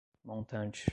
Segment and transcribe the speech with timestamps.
[0.25, 0.89] montante